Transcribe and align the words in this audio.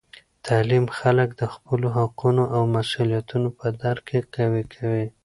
تعلیم 0.47 0.85
خلک 0.99 1.29
د 1.41 1.43
خپلو 1.53 1.87
حقونو 1.97 2.43
او 2.55 2.61
مسؤلیتونو 2.75 3.47
په 3.59 3.65
درک 3.81 4.03
کې 4.09 4.19
قوي 4.35 4.63
کوي. 4.73 5.05